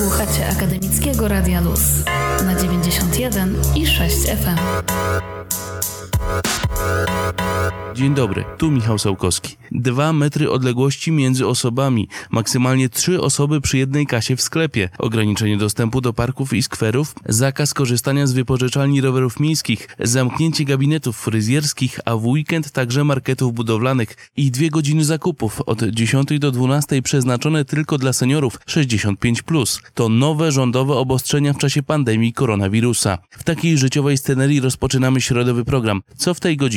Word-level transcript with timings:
Słuchacie 0.00 0.48
Akademickiego 0.48 1.28
Radia 1.28 1.60
Luz 1.60 1.80
na 2.46 2.54
91 2.54 3.54
i 3.76 3.86
6 3.86 4.16
FM. 4.16 4.58
Dzień 7.94 8.14
dobry, 8.14 8.44
tu 8.58 8.70
Michał 8.70 8.98
Sałkowski. 8.98 9.56
Dwa 9.72 10.12
metry 10.12 10.50
odległości 10.50 11.12
między 11.12 11.46
osobami, 11.46 12.08
maksymalnie 12.30 12.88
trzy 12.88 13.20
osoby 13.20 13.60
przy 13.60 13.78
jednej 13.78 14.06
kasie 14.06 14.36
w 14.36 14.42
sklepie, 14.42 14.88
ograniczenie 14.98 15.56
dostępu 15.56 16.00
do 16.00 16.12
parków 16.12 16.52
i 16.52 16.62
skwerów, 16.62 17.14
zakaz 17.26 17.74
korzystania 17.74 18.26
z 18.26 18.32
wypożyczalni 18.32 19.00
rowerów 19.00 19.40
miejskich, 19.40 19.88
zamknięcie 19.98 20.64
gabinetów 20.64 21.16
fryzjerskich, 21.16 22.00
a 22.04 22.16
w 22.16 22.26
weekend 22.26 22.70
także 22.70 23.04
marketów 23.04 23.54
budowlanych 23.54 24.30
i 24.36 24.50
dwie 24.50 24.70
godziny 24.70 25.04
zakupów 25.04 25.60
od 25.60 25.82
10 25.82 26.38
do 26.38 26.50
12 26.50 27.02
przeznaczone 27.02 27.64
tylko 27.64 27.98
dla 27.98 28.12
seniorów 28.12 28.58
65+. 28.58 29.80
To 29.94 30.08
nowe 30.08 30.52
rządowe 30.52 30.94
obostrzenia 30.94 31.52
w 31.52 31.58
czasie 31.58 31.82
pandemii 31.82 32.32
koronawirusa. 32.32 33.18
W 33.30 33.44
takiej 33.44 33.78
życiowej 33.78 34.18
scenerii 34.18 34.60
rozpoczynamy 34.60 35.20
środowy 35.20 35.64
program. 35.64 36.02
Co 36.16 36.34
w 36.34 36.40
tej 36.40 36.56
godzinie? 36.56 36.69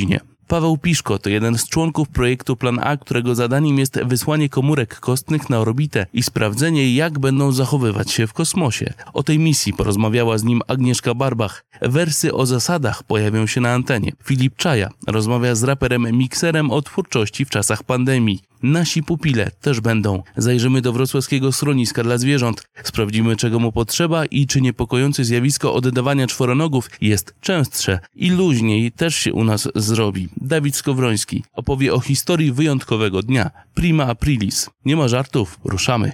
Paweł 0.48 0.78
Piszko 0.78 1.20
to 1.20 1.30
jeden 1.30 1.58
z 1.58 1.70
członków 1.70 2.10
projektu 2.10 2.56
Plan 2.56 2.80
A, 2.84 2.98
którego 2.98 3.36
zadaniem 3.36 3.80
jest 3.80 4.00
wysłanie 4.04 4.50
komórek 4.50 5.00
kostnych 5.00 5.50
na 5.50 5.60
orbitę 5.60 6.06
i 6.14 6.24
sprawdzenie, 6.24 6.96
jak 6.96 7.20
będą 7.20 7.52
zachowywać 7.52 8.12
się 8.12 8.28
w 8.28 8.34
kosmosie. 8.34 8.94
O 9.14 9.24
tej 9.24 9.40
misji 9.40 9.74
porozmawiała 9.74 10.38
z 10.38 10.44
nim 10.44 10.62
Agnieszka 10.68 11.14
Barbach. 11.14 11.66
Wersy 11.82 12.34
o 12.34 12.46
zasadach 12.46 13.04
pojawią 13.04 13.48
się 13.48 13.62
na 13.62 13.74
antenie. 13.74 14.12
Filip 14.24 14.56
Czaja 14.56 14.90
rozmawia 15.08 15.56
z 15.56 15.64
raperem 15.64 16.18
Mikserem 16.18 16.72
o 16.72 16.82
twórczości 16.82 17.46
w 17.46 17.50
czasach 17.50 17.84
pandemii. 17.84 18.44
Nasi 18.64 19.04
pupile 19.04 19.52
też 19.62 19.82
będą. 19.82 20.24
Zajrzymy 20.38 20.82
do 20.82 20.94
wrocławskiego 20.94 21.52
schroniska 21.52 22.04
dla 22.04 22.18
zwierząt. 22.18 22.64
Sprawdzimy, 22.84 23.36
czego 23.36 23.60
mu 23.60 23.72
potrzeba 23.72 24.26
i 24.26 24.48
czy 24.48 24.62
niepokojące 24.62 25.24
zjawisko 25.24 25.74
oddawania 25.74 26.28
czworonogów 26.28 26.90
jest 27.02 27.34
częstsze 27.42 28.00
i 28.16 28.30
luźniej 28.30 28.92
też 28.92 29.16
się 29.16 29.34
u 29.34 29.44
nas 29.44 29.70
zrobi. 29.76 30.30
Dawid 30.38 30.76
Skowroński 30.76 31.44
opowie 31.54 31.94
o 31.94 32.00
historii 32.00 32.52
wyjątkowego 32.52 33.22
dnia. 33.22 33.52
Prima 33.74 34.08
Aprilis. 34.08 34.70
Nie 34.86 34.96
ma 34.96 35.08
żartów, 35.08 35.60
ruszamy. 35.64 36.12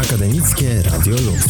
Akademickie 0.00 0.82
Radio 0.82 1.16
Luz. 1.16 1.46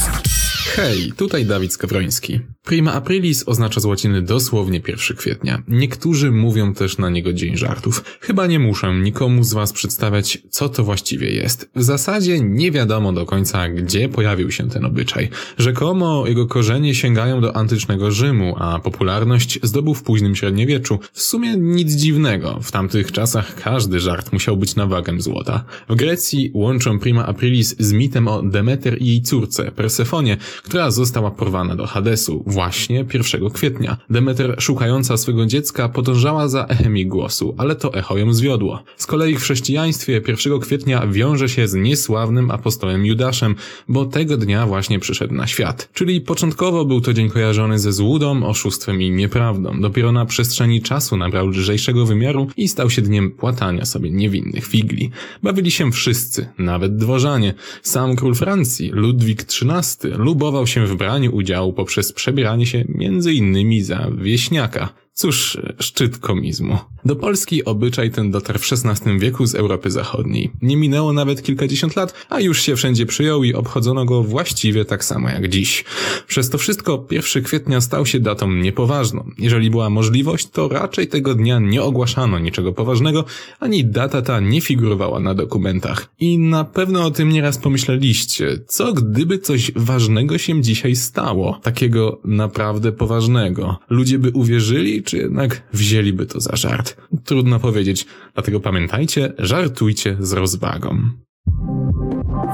Hej, 0.76 1.12
tutaj 1.16 1.46
Dawid 1.46 1.72
Skowroński. 1.72 2.40
Prima 2.64 2.92
Aprilis 2.92 3.44
oznacza 3.46 3.80
z 3.80 3.84
łaciny 3.84 4.22
dosłownie 4.22 4.80
1 4.88 5.16
kwietnia. 5.16 5.62
Niektórzy 5.68 6.30
mówią 6.30 6.74
też 6.74 6.98
na 6.98 7.10
niego 7.10 7.32
Dzień 7.32 7.56
Żartów. 7.56 8.04
Chyba 8.20 8.46
nie 8.46 8.58
muszę 8.58 8.94
nikomu 8.94 9.44
z 9.44 9.52
Was 9.52 9.72
przedstawiać, 9.72 10.38
co 10.50 10.68
to 10.68 10.84
właściwie 10.84 11.30
jest. 11.30 11.70
W 11.76 11.82
zasadzie 11.82 12.40
nie 12.40 12.70
wiadomo 12.70 13.12
do 13.12 13.26
końca, 13.26 13.68
gdzie 13.68 14.08
pojawił 14.08 14.50
się 14.50 14.68
ten 14.68 14.84
obyczaj. 14.84 15.28
Rzekomo 15.58 16.26
jego 16.26 16.46
korzenie 16.46 16.94
sięgają 16.94 17.40
do 17.40 17.56
antycznego 17.56 18.10
Rzymu, 18.10 18.54
a 18.58 18.78
popularność 18.78 19.58
zdobył 19.62 19.94
w 19.94 20.02
późnym 20.02 20.36
średniowieczu. 20.36 20.98
W 21.12 21.22
sumie 21.22 21.56
nic 21.56 21.92
dziwnego. 21.92 22.58
W 22.62 22.72
tamtych 22.72 23.12
czasach 23.12 23.54
każdy 23.62 24.00
żart 24.00 24.32
musiał 24.32 24.56
być 24.56 24.76
na 24.76 24.86
wagę 24.86 25.20
złota. 25.20 25.64
W 25.88 25.94
Grecji 25.94 26.50
łączą 26.54 26.98
Prima 26.98 27.26
Aprilis 27.26 27.76
z 27.78 27.92
mitem 27.92 28.28
o 28.28 28.42
Demeter 28.42 29.02
i 29.02 29.06
jej 29.06 29.22
córce, 29.22 29.72
Persefonie, 29.72 30.36
która 30.62 30.90
została 30.90 31.30
porwana 31.30 31.76
do 31.76 31.86
Hadesu 31.86 32.53
właśnie 32.54 33.04
1 33.14 33.50
kwietnia. 33.50 33.96
Demeter, 34.10 34.56
szukająca 34.58 35.16
swego 35.16 35.46
dziecka, 35.46 35.88
podążała 35.88 36.48
za 36.48 36.66
echem 36.66 36.96
jej 36.96 37.06
głosu, 37.06 37.54
ale 37.58 37.76
to 37.76 37.94
echo 37.94 38.18
ją 38.18 38.32
zwiodło. 38.34 38.82
Z 38.96 39.06
kolei 39.06 39.36
w 39.36 39.42
chrześcijaństwie 39.42 40.22
1 40.28 40.60
kwietnia 40.60 41.06
wiąże 41.06 41.48
się 41.48 41.68
z 41.68 41.74
niesławnym 41.74 42.50
apostołem 42.50 43.06
Judaszem, 43.06 43.54
bo 43.88 44.04
tego 44.04 44.36
dnia 44.36 44.66
właśnie 44.66 44.98
przyszedł 44.98 45.34
na 45.34 45.46
świat. 45.46 45.88
Czyli 45.92 46.20
początkowo 46.20 46.84
był 46.84 47.00
to 47.00 47.12
dzień 47.12 47.30
kojarzony 47.30 47.78
ze 47.78 47.92
złudą, 47.92 48.46
oszustwem 48.46 49.02
i 49.02 49.10
nieprawdą. 49.10 49.80
Dopiero 49.80 50.12
na 50.12 50.26
przestrzeni 50.26 50.82
czasu 50.82 51.16
nabrał 51.16 51.48
lżejszego 51.48 52.06
wymiaru 52.06 52.48
i 52.56 52.68
stał 52.68 52.90
się 52.90 53.02
dniem 53.02 53.30
płatania 53.30 53.84
sobie 53.84 54.10
niewinnych 54.10 54.66
figli. 54.66 55.10
Bawili 55.42 55.70
się 55.70 55.92
wszyscy, 55.92 56.48
nawet 56.58 56.96
dworzanie. 56.96 57.54
Sam 57.82 58.16
król 58.16 58.34
Francji, 58.34 58.90
Ludwik 58.90 59.42
XIII, 59.42 60.12
lubował 60.16 60.66
się 60.66 60.86
w 60.86 60.96
braniu 60.96 61.34
udziału 61.34 61.72
poprzez 61.72 62.12
przebieranie 62.12 62.43
się 62.66 62.84
między 62.88 63.32
innymi 63.32 63.82
za 63.82 64.10
wieśniaka. 64.18 65.03
Cóż, 65.16 65.58
szczyt 65.80 66.18
komizmu. 66.18 66.78
Do 67.04 67.16
Polski 67.16 67.64
obyczaj 67.64 68.10
ten 68.10 68.30
dotarł 68.30 68.58
w 68.58 68.72
XVI 68.72 69.18
wieku 69.18 69.46
z 69.46 69.54
Europy 69.54 69.90
Zachodniej. 69.90 70.50
Nie 70.62 70.76
minęło 70.76 71.12
nawet 71.12 71.42
kilkadziesiąt 71.42 71.96
lat, 71.96 72.26
a 72.28 72.40
już 72.40 72.62
się 72.62 72.76
wszędzie 72.76 73.06
przyjął 73.06 73.44
i 73.44 73.54
obchodzono 73.54 74.04
go 74.04 74.22
właściwie 74.22 74.84
tak 74.84 75.04
samo 75.04 75.28
jak 75.28 75.48
dziś. 75.48 75.84
Przez 76.26 76.50
to 76.50 76.58
wszystko 76.58 77.06
1 77.10 77.42
kwietnia 77.42 77.80
stał 77.80 78.06
się 78.06 78.20
datą 78.20 78.52
niepoważną. 78.52 79.30
Jeżeli 79.38 79.70
była 79.70 79.90
możliwość, 79.90 80.48
to 80.48 80.68
raczej 80.68 81.08
tego 81.08 81.34
dnia 81.34 81.58
nie 81.58 81.82
ogłaszano 81.82 82.38
niczego 82.38 82.72
poważnego, 82.72 83.24
ani 83.60 83.84
data 83.84 84.22
ta 84.22 84.40
nie 84.40 84.60
figurowała 84.60 85.20
na 85.20 85.34
dokumentach. 85.34 86.08
I 86.20 86.38
na 86.38 86.64
pewno 86.64 87.04
o 87.04 87.10
tym 87.10 87.28
nieraz 87.28 87.58
pomyśleliście. 87.58 88.60
Co 88.66 88.92
gdyby 88.92 89.38
coś 89.38 89.72
ważnego 89.76 90.38
się 90.38 90.62
dzisiaj 90.62 90.96
stało? 90.96 91.60
Takiego 91.62 92.20
naprawdę 92.24 92.92
poważnego. 92.92 93.78
Ludzie 93.90 94.18
by 94.18 94.30
uwierzyli, 94.30 95.03
czy 95.04 95.16
jednak 95.16 95.62
wzięliby 95.72 96.26
to 96.26 96.40
za 96.40 96.56
żart? 96.56 96.96
Trudno 97.24 97.60
powiedzieć, 97.60 98.06
dlatego 98.34 98.60
pamiętajcie, 98.60 99.32
żartujcie 99.38 100.16
z 100.20 100.32
rozwagą. 100.32 100.98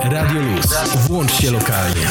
Radio 0.04 0.40
Luz. 0.40 0.66
Włącz 1.06 1.32
się 1.32 1.50
lokalnie. 1.50 2.06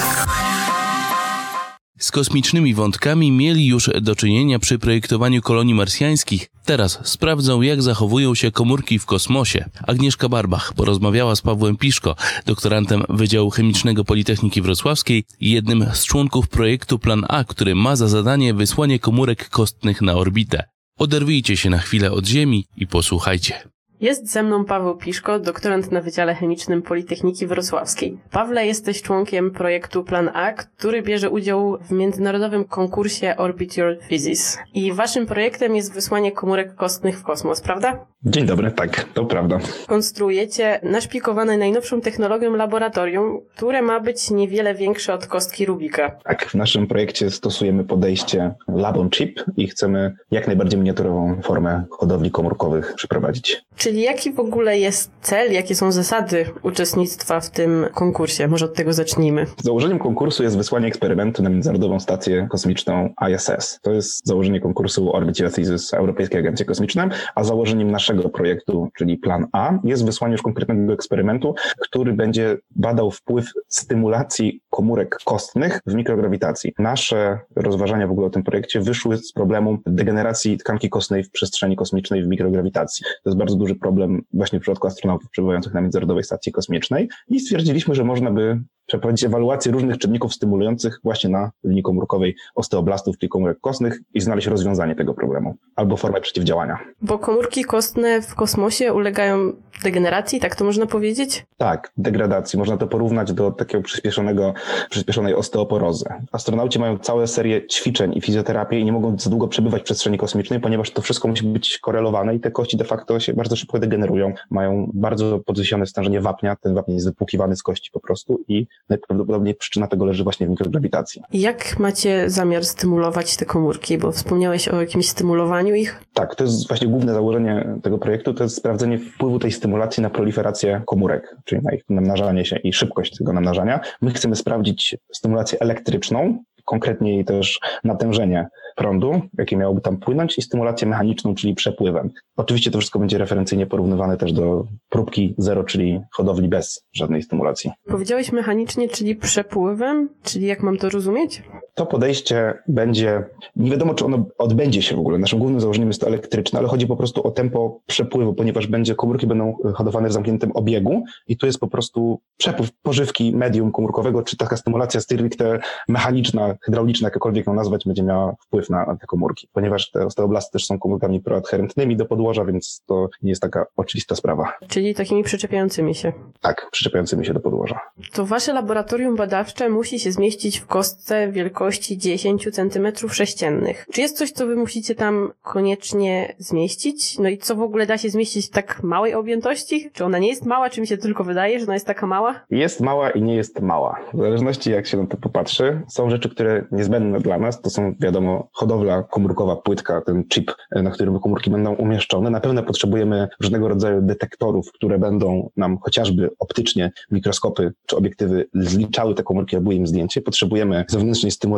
Z 2.00 2.12
kosmicznymi 2.12 2.74
wątkami 2.74 3.32
mieli 3.32 3.68
już 3.68 3.90
do 4.02 4.16
czynienia 4.16 4.60
przy 4.60 4.80
projektowaniu 4.80 5.42
kolonii 5.42 5.74
marsjańskich. 5.74 6.50
Teraz 6.70 7.00
sprawdzą, 7.04 7.62
jak 7.62 7.82
zachowują 7.82 8.36
się 8.36 8.52
komórki 8.52 9.00
w 9.00 9.06
kosmosie. 9.06 9.66
Agnieszka 9.88 10.30
Barbach 10.30 10.74
porozmawiała 10.74 11.36
z 11.36 11.42
Pawłem 11.42 11.78
Piszko, 11.78 12.16
doktorantem 12.46 13.04
Wydziału 13.10 13.50
Chemicznego 13.50 14.06
Politechniki 14.06 14.62
Wrocławskiej 14.62 15.24
i 15.40 15.52
jednym 15.52 15.86
z 15.94 16.06
członków 16.06 16.48
projektu 16.48 17.00
Plan 17.00 17.26
A, 17.28 17.44
który 17.44 17.76
ma 17.76 17.96
za 17.96 18.08
zadanie 18.08 18.54
wysłanie 18.54 19.00
komórek 19.00 19.50
kostnych 19.50 20.02
na 20.02 20.14
orbitę. 20.14 20.64
Oderwijcie 20.98 21.58
się 21.58 21.70
na 21.70 21.78
chwilę 21.78 22.12
od 22.12 22.28
Ziemi 22.28 22.66
i 22.78 22.88
posłuchajcie. 22.88 23.70
Jest 24.02 24.32
ze 24.32 24.44
mną 24.44 24.66
Paweł 24.66 24.98
Piszko, 24.98 25.40
doktorant 25.40 25.92
na 25.92 26.02
Wydziale 26.02 26.36
Chemicznym 26.36 26.82
Politechniki 26.82 27.48
Wrocławskiej. 27.48 28.18
Pawle, 28.32 28.66
jesteś 28.68 29.02
członkiem 29.02 29.52
projektu 29.52 30.04
Plan 30.04 30.30
A, 30.34 30.54
który 30.54 31.02
bierze 31.02 31.30
udział 31.30 31.78
w 31.82 31.92
międzynarodowym 31.92 32.66
konkursie 32.66 33.36
Orbit 33.38 33.78
Your 33.78 33.98
Physics. 34.10 34.58
I 34.74 34.94
waszym 34.94 35.26
projektem 35.26 35.76
jest 35.76 35.94
wysłanie 35.94 36.32
komórek 36.32 36.76
kostnych 36.76 37.20
w 37.20 37.24
kosmos, 37.24 37.62
prawda? 37.62 38.06
Dzień 38.24 38.46
dobry, 38.46 38.72
tak, 38.72 39.04
to 39.14 39.26
prawda. 39.26 39.60
Konstruujecie 39.88 40.80
naszpikowane 40.84 41.58
najnowszą 41.58 42.02
technologią 42.02 42.56
laboratorium, 42.56 43.42
które 43.56 43.82
ma 43.82 44.00
być 44.00 44.32
niewiele 44.32 44.76
większe 44.76 45.14
od 45.14 45.28
kostki 45.28 45.66
Rubika. 45.66 46.12
Tak, 46.24 46.46
w 46.46 46.56
naszym 46.56 46.88
projekcie 46.88 47.30
stosujemy 47.30 47.84
podejście 47.84 48.54
lab 48.68 48.98
on 48.98 49.10
chip 49.10 49.40
i 49.58 49.68
chcemy 49.68 50.16
jak 50.32 50.48
najbardziej 50.48 50.80
miniaturową 50.80 51.42
formę 51.42 51.84
hodowli 51.90 52.32
komórkowych 52.32 52.94
przeprowadzić. 52.96 53.62
Czyli 53.90 54.02
jaki 54.02 54.32
w 54.34 54.40
ogóle 54.40 54.80
jest 54.80 55.12
cel, 55.22 55.54
jakie 55.54 55.76
są 55.76 55.92
zasady 55.92 56.46
uczestnictwa 56.64 57.40
w 57.40 57.50
tym 57.50 57.86
konkursie? 57.94 58.48
Może 58.48 58.66
od 58.66 58.74
tego 58.74 58.94
zacznijmy. 58.94 59.46
Założeniem 59.64 60.00
konkursu 60.00 60.44
jest 60.44 60.58
wysłanie 60.58 60.88
eksperymentu 60.88 61.44
na 61.44 61.50
Międzynarodową 61.50 62.00
Stację 62.00 62.48
Kosmiczną 62.50 63.14
ISS. 63.32 63.80
To 63.82 63.92
jest 63.92 64.28
założenie 64.28 64.60
konkursu 64.60 65.14
Orbit 65.14 65.38
Thesis 65.56 65.94
Europejskiej 65.94 66.40
Agencji 66.40 66.66
Kosmicznej, 66.66 67.10
a 67.36 67.44
założeniem 67.44 67.92
naszego 67.92 68.30
projektu, 68.30 68.90
czyli 68.98 69.18
Plan 69.18 69.48
A, 69.52 69.74
jest 69.84 70.06
wysłanie 70.06 70.32
już 70.32 70.42
konkretnego 70.42 70.94
eksperymentu, 70.94 71.56
który 71.80 72.14
będzie 72.14 72.58
badał 72.76 73.12
wpływ 73.12 73.46
stymulacji 73.68 74.62
komórek 74.70 75.18
kostnych 75.26 75.82
w 75.86 75.94
mikrograwitacji. 75.94 76.74
Nasze 76.80 77.40
rozważania 77.56 78.08
w 78.08 78.12
ogóle 78.12 78.28
o 78.28 78.30
tym 78.30 78.44
projekcie 78.44 78.82
wyszły 78.82 79.18
z 79.18 79.34
problemu 79.34 79.78
degeneracji 79.86 80.58
tkanki 80.58 80.90
kostnej 80.90 81.24
w 81.24 81.32
przestrzeni 81.32 81.76
kosmicznej 81.76 82.24
w 82.24 82.28
mikrograwitacji. 82.28 83.06
To 83.24 83.30
jest 83.30 83.38
bardzo 83.38 83.56
duży 83.56 83.76
problem 83.82 84.22
właśnie 84.34 84.60
w 84.60 84.62
przypadku 84.62 84.88
astronautów 84.88 85.30
przebywających 85.30 85.74
na 85.74 85.82
Międzynarodowej 85.82 86.24
Stacji 86.24 86.52
Kosmicznej 86.52 87.10
i 87.28 87.40
stwierdziliśmy, 87.40 87.96
że 87.96 88.04
można 88.04 88.32
by 88.32 88.62
przeprowadzić 88.90 89.24
ewaluację 89.24 89.72
różnych 89.72 89.98
czynników 89.98 90.34
stymulujących 90.34 91.00
właśnie 91.04 91.30
na 91.30 91.52
linii 91.64 91.84
komórkowej 91.84 92.36
osteoblastów, 92.56 93.18
czyli 93.18 93.30
komórek 93.30 93.60
kostnych 93.60 94.00
i 94.14 94.22
znaleźć 94.22 94.48
rozwiązanie 94.48 94.96
tego 94.96 95.14
problemu 95.14 95.56
albo 95.76 95.98
formę 95.98 96.22
przeciwdziałania. 96.22 96.78
Bo 97.02 97.20
komórki 97.20 97.64
kostne 97.64 98.22
w 98.22 98.36
kosmosie 98.36 98.94
ulegają 98.94 99.54
degeneracji, 99.84 100.40
tak 100.40 100.56
to 100.56 100.66
można 100.66 100.86
powiedzieć? 100.86 101.46
Tak, 101.58 101.92
degradacji. 101.98 102.60
Można 102.60 102.78
to 102.78 102.88
porównać 102.88 103.34
do 103.34 103.52
takiego 103.52 103.84
przyspieszonego, 103.84 104.54
przyspieszonej 104.90 105.36
osteoporozy. 105.36 106.06
Astronauci 106.32 106.80
mają 106.80 106.98
całe 106.98 107.28
serię 107.28 107.68
ćwiczeń 107.68 108.18
i 108.18 108.22
fizjoterapię 108.22 108.80
i 108.80 108.86
nie 108.86 108.92
mogą 108.92 109.18
za 109.20 109.30
długo 109.30 109.48
przebywać 109.48 109.82
w 109.82 109.86
przestrzeni 109.86 110.18
kosmicznej, 110.18 110.60
ponieważ 110.60 110.92
to 110.92 111.02
wszystko 111.02 111.28
musi 111.28 111.46
być 111.46 111.78
korelowane 111.78 112.36
i 112.36 112.40
te 112.40 112.52
kości 112.52 112.78
de 112.78 112.84
facto 112.84 113.20
się 113.20 113.34
bardzo 113.34 113.56
szybko 113.56 113.80
degenerują, 113.80 114.34
mają 114.50 114.92
bardzo 114.94 115.40
podniesione 115.40 115.86
stężenie 115.86 116.22
wapnia, 116.22 116.56
ten 116.56 116.74
wapń 116.74 116.92
jest 116.92 117.06
wypłukiwany 117.06 117.56
z 117.56 117.64
kości 117.64 117.92
po 117.92 118.00
prostu 118.00 118.44
i 118.48 118.68
najprawdopodobniej 118.90 119.56
przyczyna 119.56 119.88
tego 119.88 120.06
leży 120.06 120.24
właśnie 120.24 120.48
w 120.48 120.50
mikrograwitacji. 120.50 121.22
Jak 121.34 121.80
macie 121.80 122.30
zamiar 122.30 122.66
stymulować 122.66 123.38
te 123.38 123.46
komórki? 123.46 123.98
Bo 123.98 124.12
wspomniałeś 124.12 124.68
o 124.68 124.82
jakimś 124.82 125.10
stymulowaniu 125.10 125.76
ich. 125.76 126.04
Tak, 126.14 126.36
to 126.36 126.44
jest 126.44 126.68
właśnie 126.68 126.88
główne 126.88 127.14
założenie 127.14 127.80
tego 127.84 127.98
projektu, 127.98 128.34
to 128.34 128.44
jest 128.44 128.56
sprawdzenie 128.56 129.00
wpływu 129.00 129.40
tej 129.40 129.52
stymulacji 129.52 130.04
na 130.04 130.10
proliferację 130.10 130.82
komórek, 130.86 131.36
czyli 131.46 131.62
na 131.62 131.72
ich 131.72 131.84
namnażanie 131.90 132.46
się 132.46 132.56
i 132.56 132.74
szybkość 132.74 133.18
tego 133.18 133.34
namnażania. 133.34 133.80
My 134.02 134.12
chcemy 134.12 134.36
sprawdzić 134.36 134.98
stymulację 135.14 135.60
elektryczną, 135.60 136.44
konkretniej 136.70 137.26
też 137.26 137.60
natężenie 137.84 138.48
prądu, 138.76 139.22
jakie 139.38 139.58
miałoby 139.58 139.82
tam 139.82 139.98
płynąć 139.98 140.38
i 140.38 140.42
stymulację 140.42 140.88
mechaniczną, 140.88 141.36
czyli 141.36 141.56
przepływem. 141.56 142.10
Oczywiście 142.38 142.72
to 142.72 142.78
wszystko 142.78 143.00
będzie 143.00 143.18
referencyjnie 143.18 143.66
porównywane 143.66 144.18
też 144.18 144.34
do 144.34 144.66
próbki 144.90 145.36
zero, 145.38 145.64
czyli 145.64 146.00
hodowli 146.12 146.48
bez 146.48 146.86
żadnej 146.94 147.22
stymulacji. 147.22 147.72
Powiedziałeś 147.88 148.32
mechanicznie, 148.32 148.90
czyli 148.90 149.16
przepływem? 149.16 150.10
Czyli 150.24 150.46
jak 150.46 150.64
mam 150.64 150.78
to 150.78 150.90
rozumieć? 150.90 151.44
To 151.80 151.86
podejście 151.86 152.54
będzie, 152.68 153.24
nie 153.56 153.72
wiadomo 153.72 153.94
czy 153.94 154.06
ono 154.06 154.26
odbędzie 154.38 154.82
się 154.82 154.96
w 154.96 155.00
ogóle. 155.00 155.18
Naszym 155.18 155.40
głównym 155.40 155.62
założeniem 155.62 155.90
jest 155.90 156.02
to 156.02 156.08
elektryczne, 156.08 156.60
ale 156.60 156.68
chodzi 156.68 156.88
po 156.88 156.96
prostu 156.96 157.28
o 157.28 157.32
tempo 157.32 157.80
przepływu, 157.86 158.34
ponieważ 158.34 158.68
będzie 158.68 158.96
komórki 158.96 159.28
będą 159.28 159.58
hodowane 159.74 160.10
w 160.10 160.14
zamkniętym 160.14 160.52
obiegu 160.54 161.04
i 161.28 161.38
tu 161.38 161.46
jest 161.46 161.60
po 161.60 161.68
prostu 161.68 162.20
przepływ 162.38 162.72
pożywki 162.82 163.36
medium 163.36 163.72
komórkowego, 163.72 164.24
czy 164.24 164.38
taka 164.38 164.58
stymulacja 164.58 165.02
stricte 165.02 165.60
mechaniczna, 165.88 166.56
hydrauliczna, 166.66 167.08
jakakolwiek 167.08 167.48
ją 167.48 167.54
nazwać, 167.54 167.86
będzie 167.86 168.04
miała 168.04 168.36
wpływ 168.46 168.70
na, 168.70 168.86
na 168.86 168.96
te 168.96 169.08
komórki, 169.08 169.48
ponieważ 169.54 169.92
te 169.92 170.06
osteoblasty 170.06 170.52
też 170.54 170.66
są 170.66 170.80
komórkami 170.80 171.22
proadherentnymi 171.22 171.98
do 171.98 172.06
podłoża, 172.06 172.46
więc 172.46 172.84
to 172.86 173.10
nie 173.22 173.30
jest 173.30 173.42
taka 173.42 173.66
oczywista 173.78 174.16
sprawa. 174.16 174.54
Czyli 174.68 174.96
takimi 174.96 175.24
przyczepiającymi 175.24 175.96
się. 175.96 176.14
Tak, 176.42 176.68
przyczepiającymi 176.72 177.26
się 177.26 177.34
do 177.34 177.40
podłoża. 177.40 177.80
To 178.14 178.26
wasze 178.26 178.54
laboratorium 178.54 179.16
badawcze 179.16 179.70
musi 179.70 180.00
się 180.00 180.12
zmieścić 180.12 180.60
w 180.60 180.68
kostce 180.68 181.32
wielkości 181.32 181.69
10 181.78 182.48
cm 182.52 183.10
sześciennych. 183.10 183.86
Czy 183.92 184.02
jest 184.02 184.18
coś, 184.18 184.32
co 184.32 184.48
wy 184.48 184.56
musicie 184.56 184.96
tam 184.96 185.32
koniecznie 185.42 186.36
zmieścić? 186.38 187.20
No 187.20 187.30
i 187.30 187.38
co 187.38 187.56
w 187.56 187.62
ogóle 187.62 187.86
da 187.86 187.98
się 187.98 188.10
zmieścić 188.10 188.48
w 188.48 188.50
tak 188.50 188.84
małej 188.84 189.14
objętości? 189.14 189.90
Czy 189.94 190.06
ona 190.06 190.18
nie 190.20 190.28
jest 190.28 190.46
mała, 190.46 190.70
czy 190.70 190.82
mi 190.82 190.88
się 190.88 190.98
tylko 190.98 191.24
wydaje, 191.24 191.60
że 191.60 191.66
ona 191.66 191.74
jest 191.74 191.86
taka 191.86 192.08
mała? 192.08 192.46
Jest 192.50 192.82
mała 192.82 193.10
i 193.10 193.22
nie 193.22 193.36
jest 193.36 193.62
mała. 193.62 194.00
W 194.14 194.18
zależności 194.18 194.72
jak 194.72 194.88
się 194.88 194.98
na 194.98 195.08
to 195.08 195.18
popatrzy, 195.18 195.82
są 195.88 196.10
rzeczy, 196.10 196.30
które 196.30 196.66
niezbędne 196.72 197.20
dla 197.20 197.40
nas, 197.40 197.62
to 197.62 197.70
są 197.70 197.96
wiadomo 198.00 198.50
hodowla 198.52 199.04
komórkowa, 199.04 199.56
płytka, 199.56 200.02
ten 200.02 200.24
chip, 200.34 200.52
na 200.72 200.92
którym 200.92 201.20
komórki 201.20 201.50
będą 201.50 201.74
umieszczone. 201.74 202.30
Na 202.30 202.40
pewno 202.40 202.64
potrzebujemy 202.64 203.28
różnego 203.42 203.68
rodzaju 203.68 204.02
detektorów, 204.02 204.72
które 204.72 205.00
będą 205.00 205.50
nam 205.58 205.78
chociażby 205.78 206.30
optycznie 206.40 206.92
mikroskopy 207.12 207.74
czy 207.86 207.98
obiektywy 207.98 208.50
zliczały 208.54 209.16
te 209.16 209.24
komórki, 209.24 209.56
robiły 209.56 209.76
im 209.76 209.88
zdjęcie. 209.88 210.22
Potrzebujemy 210.22 210.86
zewnętrznej 210.88 211.32
stymulacji 211.32 211.49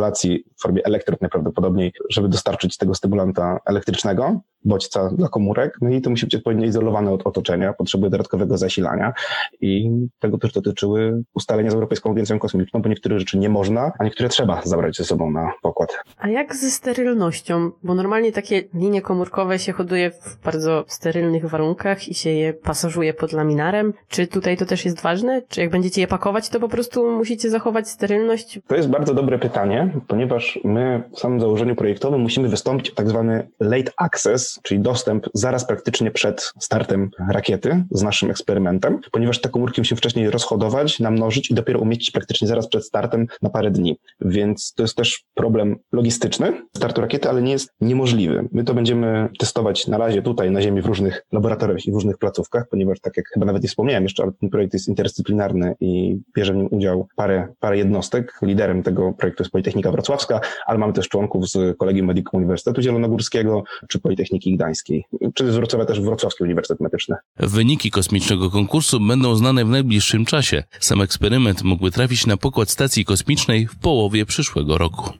w 0.57 0.61
formie 0.61 0.85
elektrod 0.85 1.21
najprawdopodobniej, 1.21 1.93
żeby 2.09 2.29
dostarczyć 2.29 2.77
tego 2.77 2.95
stymulanta 2.95 3.59
elektrycznego 3.65 4.41
bodźca 4.65 5.09
dla 5.09 5.29
komórek, 5.29 5.77
no 5.81 5.89
i 5.89 6.01
to 6.01 6.09
musi 6.09 6.25
być 6.25 6.35
odpowiednio 6.35 6.65
izolowane 6.65 7.11
od 7.11 7.27
otoczenia, 7.27 7.73
potrzebuje 7.73 8.09
dodatkowego 8.09 8.57
zasilania 8.57 9.13
i 9.61 9.89
tego 10.19 10.37
też 10.37 10.53
dotyczyły 10.53 11.23
ustalenia 11.33 11.71
z 11.71 11.73
Europejską 11.73 12.11
Agencją 12.11 12.39
Kosmiczną, 12.39 12.81
bo 12.81 12.89
niektóre 12.89 13.19
rzeczy 13.19 13.37
nie 13.37 13.49
można, 13.49 13.91
a 13.99 14.03
niektóre 14.03 14.29
trzeba 14.29 14.61
zabrać 14.65 14.97
ze 14.97 15.03
sobą 15.03 15.31
na 15.31 15.51
pokład. 15.61 15.97
A 16.17 16.29
jak 16.29 16.55
ze 16.55 16.71
sterylnością? 16.71 17.71
Bo 17.83 17.95
normalnie 17.95 18.31
takie 18.31 18.63
linie 18.73 19.01
komórkowe 19.01 19.59
się 19.59 19.71
hoduje 19.71 20.11
w 20.11 20.37
bardzo 20.43 20.85
sterylnych 20.87 21.49
warunkach 21.49 22.07
i 22.07 22.13
się 22.13 22.29
je 22.29 22.53
pasażuje 22.53 23.13
pod 23.13 23.31
laminarem. 23.33 23.93
Czy 24.07 24.27
tutaj 24.27 24.57
to 24.57 24.65
też 24.65 24.85
jest 24.85 25.01
ważne? 25.01 25.41
Czy 25.49 25.61
jak 25.61 25.69
będziecie 25.69 26.01
je 26.01 26.07
pakować, 26.07 26.49
to 26.49 26.59
po 26.59 26.69
prostu 26.69 27.11
musicie 27.11 27.49
zachować 27.49 27.89
sterylność? 27.89 28.59
To 28.67 28.75
jest 28.75 28.89
bardzo 28.89 29.13
dobre 29.13 29.39
pytanie, 29.39 29.93
ponieważ 30.07 30.59
my 30.63 31.03
w 31.15 31.19
samym 31.19 31.39
założeniu 31.39 31.75
projektowym 31.75 32.21
musimy 32.21 32.49
wystąpić 32.49 32.89
o 32.89 32.95
tak 32.95 33.09
zwany 33.09 33.47
late 33.59 33.91
access, 33.97 34.50
czyli 34.63 34.81
dostęp 34.81 35.29
zaraz 35.33 35.67
praktycznie 35.67 36.11
przed 36.11 36.53
startem 36.59 37.09
rakiety 37.29 37.83
z 37.91 38.03
naszym 38.03 38.31
eksperymentem, 38.31 38.99
ponieważ 39.11 39.41
te 39.41 39.49
komórki 39.49 39.81
musimy 39.81 39.97
wcześniej 39.97 40.29
rozhodować, 40.29 40.99
namnożyć 40.99 41.51
i 41.51 41.53
dopiero 41.53 41.79
umieścić 41.79 42.11
praktycznie 42.11 42.47
zaraz 42.47 42.67
przed 42.67 42.85
startem 42.85 43.27
na 43.41 43.49
parę 43.49 43.71
dni. 43.71 43.97
Więc 44.21 44.73
to 44.73 44.83
jest 44.83 44.95
też 44.95 45.23
problem 45.33 45.75
logistyczny 45.91 46.61
startu 46.75 47.01
rakiety, 47.01 47.29
ale 47.29 47.41
nie 47.41 47.51
jest 47.51 47.69
niemożliwy. 47.81 48.49
My 48.51 48.63
to 48.63 48.73
będziemy 48.73 49.29
testować 49.39 49.87
na 49.87 49.97
razie 49.97 50.21
tutaj 50.21 50.51
na 50.51 50.61
Ziemi 50.61 50.81
w 50.81 50.85
różnych 50.85 51.25
laboratoriach 51.31 51.85
i 51.85 51.91
w 51.91 51.93
różnych 51.93 52.17
placówkach, 52.17 52.67
ponieważ 52.69 52.99
tak 52.99 53.17
jak 53.17 53.25
chyba 53.33 53.45
nawet 53.45 53.63
nie 53.63 53.69
wspomniałem 53.69 54.03
jeszcze, 54.03 54.23
ale 54.23 54.31
ten 54.31 54.49
projekt 54.49 54.73
jest 54.73 54.87
interdyscyplinarny 54.87 55.75
i 55.79 56.19
bierze 56.35 56.53
w 56.53 56.55
nim 56.55 56.67
udział 56.71 57.07
parę, 57.15 57.47
parę 57.59 57.77
jednostek. 57.77 58.39
Liderem 58.41 58.83
tego 58.83 59.13
projektu 59.13 59.43
jest 59.43 59.51
Politechnika 59.51 59.91
Wrocławska, 59.91 60.41
ale 60.65 60.77
mamy 60.77 60.93
też 60.93 61.09
członków 61.09 61.49
z 61.49 61.77
Kolegium 61.77 62.07
Medicum 62.07 62.37
Uniwersytetu 62.37 62.81
Zielonogórskiego 62.81 63.63
czy 63.89 63.99
Politechniki 63.99 64.40
Gdańskiej, 64.49 65.05
czy 65.33 65.51
z 65.51 65.55
Wrocławia 65.55 65.85
też 65.85 66.01
Wrocławski 66.01 66.43
Uniwersytet 66.43 66.81
Medyczny. 66.81 67.15
Wyniki 67.37 67.91
kosmicznego 67.91 68.49
konkursu 68.49 68.99
będą 68.99 69.35
znane 69.35 69.65
w 69.65 69.69
najbliższym 69.69 70.25
czasie. 70.25 70.63
Sam 70.79 71.01
eksperyment 71.01 71.63
mógłby 71.63 71.91
trafić 71.91 72.27
na 72.27 72.37
pokład 72.37 72.69
stacji 72.69 73.05
kosmicznej 73.05 73.67
w 73.67 73.79
połowie 73.79 74.25
przyszłego 74.25 74.77
roku. 74.77 75.13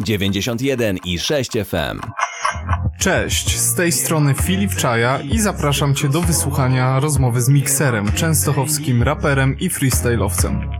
91 0.00 0.96
i 1.04 1.18
6 1.18 1.50
FM. 1.52 2.00
Cześć, 3.00 3.58
z 3.58 3.74
tej 3.74 3.92
strony 3.92 4.34
Filip 4.34 4.74
Czaja 4.74 5.20
i 5.20 5.40
zapraszam 5.40 5.94
Cię 5.94 6.08
do 6.08 6.20
wysłuchania 6.20 7.00
rozmowy 7.00 7.40
z 7.42 7.48
Mikserem, 7.48 8.12
częstochowskim 8.12 9.02
raperem 9.02 9.58
i 9.58 9.70
freestyle'owcem. 9.70 10.78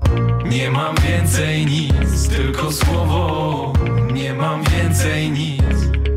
Nie 0.50 0.70
mam 0.70 0.94
więcej 0.96 1.66
nic, 1.66 2.28
tylko 2.28 2.72
słowo. 2.72 3.72
Nie 4.12 4.34
mam 4.34 4.62
więcej 4.64 5.30
nic. 5.30 6.09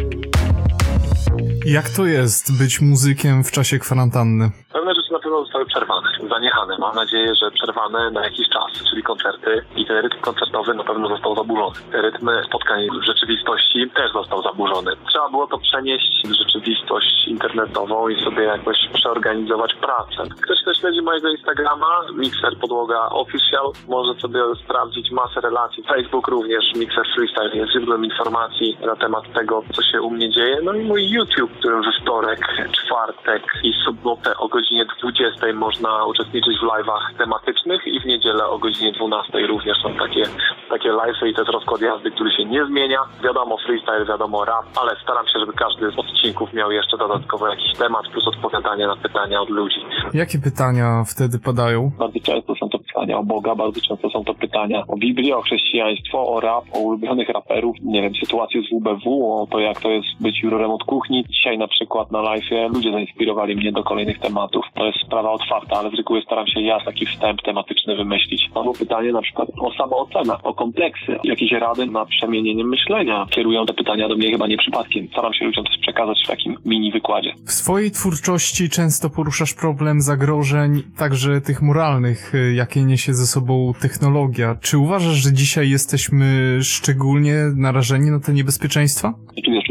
Jak 1.65 1.89
to 1.89 2.05
jest 2.05 2.57
być 2.57 2.81
muzykiem 2.81 3.43
w 3.43 3.51
czasie 3.51 3.79
kwarantanny? 3.79 4.51
Pewne 4.73 4.95
rzeczy 4.95 5.13
na 5.13 5.19
pewno 5.19 5.43
zostały 5.43 5.65
przerwane, 5.65 6.07
zaniechane. 6.33 6.77
Mam 6.79 6.95
nadzieję, 6.95 7.35
że 7.35 7.51
przerwane 7.51 8.11
na 8.11 8.23
jakiś 8.23 8.49
czas, 8.49 8.89
czyli 8.89 9.03
koncerty 9.03 9.65
i 9.75 9.85
ten 9.85 9.97
rytm 9.97 10.19
koncertowy 10.21 10.73
na 10.73 10.83
pewno 10.83 11.07
został 11.09 11.35
zaburzony. 11.35 11.75
Rytm 11.91 12.29
spotkań 12.47 12.87
w 13.01 13.05
rzeczywistości 13.05 13.89
też 13.95 14.11
został 14.13 14.43
zaburzony. 14.43 14.91
Trzeba 15.09 15.29
było 15.29 15.47
to 15.47 15.57
przenieść 15.57 16.21
w 16.25 16.33
rzeczywistość 16.33 17.27
internetową 17.27 18.09
i 18.09 18.23
sobie 18.23 18.43
jakoś 18.43 18.77
przeorganizować 18.93 19.73
pracę. 19.73 20.21
Ktoś, 20.41 20.61
kto 20.61 20.73
śledzi 20.73 21.01
mojego 21.01 21.29
Instagrama, 21.29 22.01
Mixer 22.13 22.57
Podłoga 22.57 23.09
Official, 23.09 23.71
może 23.87 24.19
sobie 24.19 24.39
sprawdzić 24.63 25.11
masę 25.11 25.41
relacji. 25.41 25.83
Facebook 25.83 26.27
również, 26.27 26.63
Mixer 26.75 27.05
Freestyle 27.15 27.55
jest 27.55 27.71
źródłem 27.71 28.05
informacji 28.05 28.77
na 28.85 28.95
temat 28.95 29.33
tego, 29.33 29.63
co 29.73 29.81
się 29.81 30.01
u 30.01 30.09
mnie 30.09 30.29
dzieje. 30.29 30.57
No 30.63 30.73
i 30.73 30.83
mój 30.83 31.09
YouTube, 31.09 31.51
którym 31.59 31.81
we 31.81 31.91
wtorek, 32.01 32.39
czwartek 32.71 33.43
i 33.63 33.73
sobotę 33.85 34.37
o 34.37 34.47
godzinie 34.47 34.85
20 35.01 35.53
można 35.53 36.05
uczestniczyć 36.05 36.22
w 36.31 36.65
live'ach 36.65 37.17
tematycznych 37.17 37.87
i 37.87 37.99
w 37.99 38.05
niedzielę 38.05 38.47
o 38.47 38.59
godzinie 38.59 38.91
12 38.91 39.47
również 39.47 39.77
są 39.83 39.93
takie, 39.93 40.23
takie 40.69 40.89
live'y 40.89 41.27
i 41.27 41.33
to 41.33 41.41
jest 41.41 41.53
rozkład 41.53 41.81
jazdy, 41.81 42.11
który 42.11 42.31
się 42.31 42.45
nie 42.45 42.65
zmienia. 42.65 42.99
Wiadomo 43.23 43.57
freestyle, 43.65 44.05
wiadomo 44.05 44.45
rap, 44.45 44.65
ale 44.81 44.95
staram 45.03 45.27
się, 45.27 45.39
żeby 45.39 45.53
każdy 45.53 45.91
z 45.91 45.99
odcinków 45.99 46.53
miał 46.53 46.71
jeszcze 46.71 46.97
dodatkowo 46.97 47.47
jakiś 47.47 47.77
temat 47.77 48.07
plus 48.07 48.27
odpowiadanie 48.27 48.87
na 48.87 48.95
pytania 48.95 49.41
od 49.41 49.49
ludzi. 49.49 49.79
Jakie 50.13 50.39
pytania 50.39 51.03
wtedy 51.07 51.39
padają? 51.39 51.91
Bardzo 51.99 52.19
często 52.19 52.55
są 52.55 52.69
to 52.69 52.77
pytania 52.93 53.17
o 53.17 53.23
Boga, 53.23 53.55
bardzo 53.55 53.81
często 53.81 54.09
są 54.09 54.23
to 54.23 54.33
pytania 54.33 54.83
o 54.87 54.97
Biblię, 54.97 55.37
o 55.37 55.41
chrześcijaństwo, 55.41 56.27
o 56.27 56.39
rap, 56.39 56.63
o 56.73 56.79
ulubionych 56.79 57.29
raperów, 57.29 57.75
nie 57.83 58.01
wiem, 58.01 58.13
sytuację 58.15 58.61
z 58.61 58.69
WBW, 58.75 59.33
o 59.41 59.47
to 59.47 59.59
jak 59.59 59.81
to 59.81 59.91
jest 59.91 60.07
być 60.21 60.43
jurorem 60.43 60.71
od 60.71 60.83
kuchni. 60.83 61.25
Dzisiaj 61.29 61.57
na 61.57 61.67
przykład 61.67 62.11
na 62.11 62.21
live 62.21 62.43
ludzie 62.73 62.91
zainspirowali 62.91 63.55
mnie 63.55 63.71
do 63.71 63.83
kolejnych 63.83 64.19
tematów. 64.19 64.65
To 64.73 64.85
jest 64.85 64.99
sprawa 65.05 65.31
otwarta, 65.31 65.75
ale 65.79 65.89
z 65.89 65.93
reguły 65.93 66.21
staram 66.25 66.47
się 66.47 66.61
ja 66.61 66.79
taki 66.79 67.05
wstęp 67.05 67.41
tematyczny 67.41 67.95
wymyślić. 67.95 68.49
Albo 68.55 68.73
pytanie 68.73 69.11
na 69.11 69.21
przykład 69.21 69.49
o 69.59 69.73
samoocenę, 69.73 70.33
o 70.43 70.53
kompleksy, 70.53 71.19
jakieś 71.23 71.51
rady 71.51 71.85
na 71.85 72.05
przemienienie 72.05 72.65
myślenia. 72.65 73.27
Kierują 73.29 73.65
te 73.65 73.73
pytania 73.73 74.09
do 74.09 74.15
mnie 74.15 74.31
chyba 74.31 74.47
nie 74.47 74.57
przypadkiem. 74.57 75.07
Staram 75.11 75.33
się 75.33 75.45
ludziom 75.45 75.65
coś 75.65 75.77
przekazać 75.77 76.23
w 76.23 76.27
takim 76.27 76.57
mini 76.65 76.91
wykładzie. 76.91 77.33
W 77.47 77.51
swojej 77.51 77.91
twórczości 77.91 78.69
często 78.69 79.09
poruszasz 79.09 79.53
problem 79.53 80.01
zagrożeń, 80.01 80.83
także 80.97 81.41
tych 81.41 81.61
moralnych, 81.61 82.35
y, 82.35 82.53
jakie 82.83 82.91
niesie 82.91 83.13
ze 83.13 83.27
sobą 83.27 83.73
technologia. 83.79 84.55
Czy 84.61 84.77
uważasz, 84.77 85.15
że 85.15 85.33
dzisiaj 85.33 85.69
jesteśmy 85.69 86.59
szczególnie 86.61 87.35
narażeni 87.55 88.11
na 88.11 88.19
te 88.19 88.33
niebezpieczeństwa? 88.33 89.13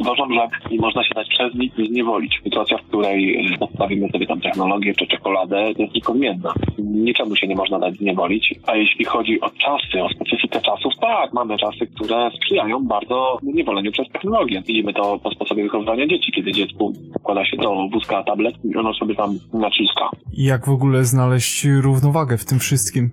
Uważam, 0.02 0.34
że 0.34 0.48
nie 0.70 0.78
można 0.80 1.04
się 1.04 1.14
dać 1.14 1.28
przez 1.28 1.54
nic 1.54 1.74
zniewolić. 1.74 2.40
Sytuacja, 2.44 2.78
w 2.78 2.82
której 2.82 3.52
y, 3.54 3.58
postawimy 3.58 4.08
sobie 4.08 4.26
tam 4.26 4.40
technologię 4.40 4.94
czy 4.94 5.06
czekoladę, 5.06 5.74
to 5.76 5.82
jest 5.82 5.94
niepodmienna. 5.94 6.52
Niczemu 6.78 7.36
się 7.36 7.46
nie 7.46 7.56
można 7.56 7.78
dać 7.78 7.94
zniewolić. 7.94 8.54
A 8.66 8.76
jeśli 8.76 9.04
chodzi 9.04 9.40
o 9.40 9.50
czasy, 9.50 10.02
o 10.02 10.08
specyfikę 10.08 10.60
czasów, 10.60 10.92
tak, 11.00 11.32
mamy 11.32 11.58
czasy, 11.58 11.86
które 11.86 12.30
sprzyjają 12.36 12.86
bardzo 12.86 13.38
niewoleniu 13.42 13.92
przez 13.92 14.08
technologię. 14.08 14.62
Widzimy 14.66 14.92
to 14.92 15.18
po 15.18 15.30
sposobie 15.30 15.62
wychowywania 15.62 16.06
dzieci, 16.06 16.32
kiedy 16.32 16.52
dziecku 16.52 16.92
wkłada 17.18 17.44
się 17.44 17.56
do 17.56 17.88
wózka 17.92 18.22
tablet 18.22 18.54
i 18.64 18.76
ono 18.76 18.94
sobie 18.94 19.14
tam 19.14 19.38
naciska. 19.52 20.10
Jak 20.32 20.66
w 20.66 20.70
ogóle 20.70 21.04
znaleźć 21.04 21.64
równowagę 21.64 22.38
w 22.38 22.44
tym 22.44 22.58
wszystkim? 22.58 23.10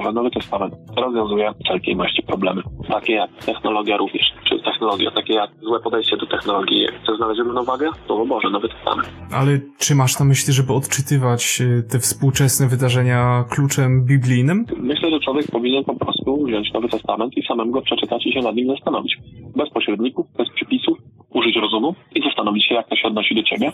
Słowo 0.00 0.12
Nowy 0.12 0.30
Testament 0.30 0.74
rozwiązuje 0.96 1.52
wszelkiej 1.64 1.96
maści 1.96 2.22
problemy. 2.22 2.62
Takie 2.88 3.12
jak 3.12 3.30
technologia 3.30 3.96
również, 3.96 4.29
technologia, 4.80 5.10
takie 5.10 5.34
jak 5.34 5.50
złe 5.62 5.80
podejście 5.80 6.16
do 6.16 6.26
technologii. 6.26 6.86
Chcesz 7.02 7.16
znaleźć 7.16 7.40
równowagę? 7.40 7.90
Słowo 8.06 8.26
Boże, 8.26 8.50
Nowy 8.50 8.68
Testament. 8.68 9.08
Ale 9.32 9.60
czy 9.78 9.94
masz 9.94 10.18
na 10.18 10.24
myśli, 10.24 10.52
żeby 10.52 10.72
odczytywać 10.72 11.60
e, 11.60 11.82
te 11.82 11.98
współczesne 11.98 12.68
wydarzenia 12.68 13.44
kluczem 13.50 14.04
biblijnym? 14.04 14.66
Myślę, 14.76 15.10
że 15.10 15.20
człowiek 15.20 15.46
powinien 15.50 15.84
po 15.84 15.94
prostu 15.94 16.44
wziąć 16.44 16.72
Nowy 16.72 16.88
Testament 16.88 17.36
i 17.36 17.42
samemu 17.42 17.70
go 17.70 17.82
przeczytać 17.82 18.26
i 18.26 18.32
się 18.32 18.40
nad 18.40 18.54
nim 18.54 18.68
zastanowić. 18.68 19.16
Bez 19.56 19.70
pośredników, 19.70 20.26
bez 20.38 20.48
przypisów, 20.50 20.98
użyć 21.30 21.56
rozumu 21.56 21.94
i 22.14 22.22
zastanowić 22.22 22.66
się, 22.66 22.74
jak 22.74 22.88
to 22.88 22.96
się 22.96 23.08
odnosi 23.08 23.34
do 23.34 23.42
ciebie. 23.42 23.72